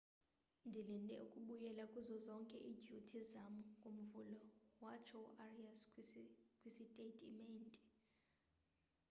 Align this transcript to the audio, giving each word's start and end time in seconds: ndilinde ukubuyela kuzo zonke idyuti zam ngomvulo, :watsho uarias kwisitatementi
ndilinde 0.67 1.15
ukubuyela 1.25 1.83
kuzo 1.93 2.15
zonke 2.25 2.57
idyuti 2.71 3.17
zam 3.31 3.53
ngomvulo, 3.79 4.35
:watsho 4.83 5.17
uarias 5.31 5.79
kwisitatementi 6.61 7.79